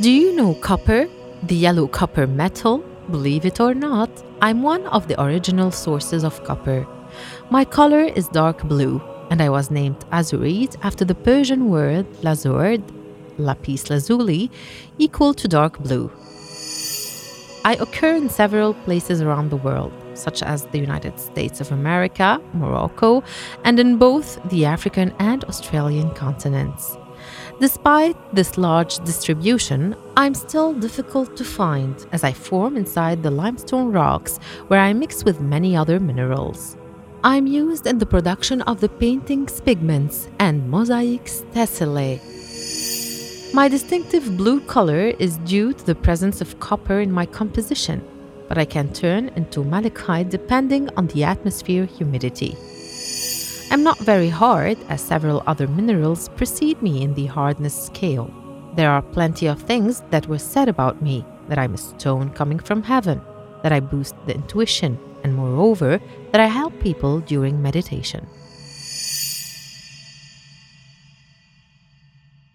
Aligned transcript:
Do 0.00 0.12
you 0.12 0.32
know 0.36 0.54
copper? 0.54 1.08
The 1.42 1.56
yellow 1.56 1.88
copper 1.88 2.28
metal? 2.28 2.84
Believe 3.10 3.44
it 3.44 3.58
or 3.58 3.74
not, 3.74 4.08
I'm 4.40 4.62
one 4.62 4.86
of 4.86 5.08
the 5.08 5.20
original 5.20 5.72
sources 5.72 6.22
of 6.22 6.44
copper. 6.44 6.86
My 7.50 7.64
color 7.64 8.04
is 8.04 8.28
dark 8.28 8.62
blue, 8.62 9.02
and 9.28 9.42
I 9.42 9.48
was 9.48 9.72
named 9.72 9.98
azurite 10.12 10.76
after 10.84 11.04
the 11.04 11.16
Persian 11.16 11.68
word 11.68 12.06
lazurd, 12.22 12.80
lapis 13.38 13.90
lazuli, 13.90 14.52
equal 14.98 15.34
to 15.34 15.48
dark 15.48 15.80
blue. 15.80 16.12
I 17.64 17.76
occur 17.80 18.14
in 18.14 18.30
several 18.30 18.74
places 18.74 19.20
around 19.20 19.50
the 19.50 19.56
world, 19.56 19.92
such 20.14 20.44
as 20.44 20.64
the 20.66 20.78
United 20.78 21.18
States 21.18 21.60
of 21.60 21.72
America, 21.72 22.40
Morocco, 22.54 23.24
and 23.64 23.80
in 23.80 23.96
both 23.96 24.38
the 24.48 24.64
African 24.64 25.12
and 25.18 25.42
Australian 25.46 26.14
continents. 26.14 26.96
Despite 27.60 28.16
this 28.32 28.56
large 28.56 28.98
distribution, 28.98 29.96
I'm 30.16 30.32
still 30.34 30.72
difficult 30.74 31.36
to 31.36 31.44
find 31.44 32.06
as 32.12 32.22
I 32.22 32.32
form 32.32 32.76
inside 32.76 33.24
the 33.24 33.32
limestone 33.32 33.90
rocks 33.90 34.38
where 34.68 34.78
I 34.78 34.92
mix 34.92 35.24
with 35.24 35.40
many 35.40 35.74
other 35.74 35.98
minerals. 35.98 36.76
I'm 37.24 37.48
used 37.48 37.88
in 37.88 37.98
the 37.98 38.06
production 38.06 38.62
of 38.62 38.80
the 38.80 38.88
painting's 38.88 39.60
pigments 39.60 40.28
and 40.38 40.70
mosaics 40.70 41.42
tesserae. 41.52 42.20
My 43.52 43.66
distinctive 43.66 44.36
blue 44.36 44.60
color 44.60 45.12
is 45.18 45.38
due 45.38 45.72
to 45.72 45.84
the 45.84 45.96
presence 45.96 46.40
of 46.40 46.60
copper 46.60 47.00
in 47.00 47.10
my 47.10 47.26
composition, 47.26 48.06
but 48.46 48.56
I 48.56 48.66
can 48.66 48.92
turn 48.92 49.30
into 49.34 49.64
malachite 49.64 50.30
depending 50.30 50.90
on 50.96 51.08
the 51.08 51.24
atmosphere 51.24 51.86
humidity. 51.86 52.56
I'm 53.78 53.84
not 53.84 54.00
very 54.00 54.28
hard, 54.28 54.76
as 54.88 55.00
several 55.00 55.44
other 55.46 55.68
minerals 55.68 56.30
precede 56.30 56.82
me 56.82 57.00
in 57.00 57.14
the 57.14 57.26
hardness 57.26 57.84
scale. 57.86 58.28
There 58.74 58.90
are 58.90 59.00
plenty 59.00 59.46
of 59.46 59.62
things 59.62 60.02
that 60.10 60.26
were 60.26 60.40
said 60.40 60.68
about 60.68 61.00
me 61.00 61.24
that 61.48 61.60
I'm 61.60 61.74
a 61.74 61.78
stone 61.78 62.30
coming 62.30 62.58
from 62.58 62.82
heaven, 62.82 63.20
that 63.62 63.70
I 63.70 63.78
boost 63.78 64.16
the 64.26 64.34
intuition, 64.34 64.98
and 65.22 65.32
moreover, 65.32 66.00
that 66.32 66.40
I 66.40 66.46
help 66.46 66.80
people 66.80 67.20
during 67.20 67.62
meditation. 67.62 68.26